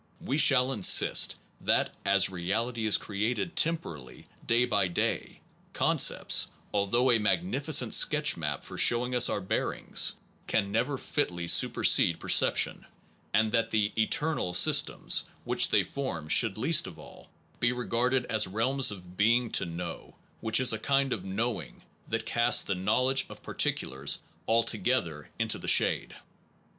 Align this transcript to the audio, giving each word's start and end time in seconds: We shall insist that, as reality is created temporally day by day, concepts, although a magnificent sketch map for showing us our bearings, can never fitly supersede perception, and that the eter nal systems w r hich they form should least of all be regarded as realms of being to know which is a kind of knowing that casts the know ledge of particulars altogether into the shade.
We 0.21 0.39
shall 0.39 0.71
insist 0.73 1.35
that, 1.59 1.93
as 2.03 2.27
reality 2.31 2.87
is 2.87 2.97
created 2.97 3.55
temporally 3.55 4.27
day 4.43 4.65
by 4.65 4.87
day, 4.87 5.41
concepts, 5.73 6.47
although 6.73 7.11
a 7.11 7.19
magnificent 7.19 7.93
sketch 7.93 8.35
map 8.35 8.63
for 8.63 8.79
showing 8.79 9.13
us 9.13 9.29
our 9.29 9.39
bearings, 9.39 10.13
can 10.47 10.71
never 10.71 10.97
fitly 10.97 11.47
supersede 11.47 12.19
perception, 12.19 12.87
and 13.31 13.51
that 13.51 13.69
the 13.69 13.91
eter 13.95 14.35
nal 14.35 14.55
systems 14.55 15.25
w 15.45 15.51
r 15.51 15.55
hich 15.55 15.69
they 15.69 15.83
form 15.83 16.27
should 16.29 16.57
least 16.57 16.87
of 16.87 16.97
all 16.97 17.29
be 17.59 17.71
regarded 17.71 18.25
as 18.25 18.47
realms 18.47 18.89
of 18.89 19.15
being 19.17 19.51
to 19.51 19.67
know 19.67 20.15
which 20.39 20.59
is 20.59 20.73
a 20.73 20.79
kind 20.79 21.13
of 21.13 21.23
knowing 21.25 21.83
that 22.07 22.25
casts 22.25 22.63
the 22.63 22.73
know 22.73 23.03
ledge 23.03 23.27
of 23.29 23.43
particulars 23.43 24.23
altogether 24.47 25.29
into 25.37 25.59
the 25.59 25.67
shade. 25.67 26.15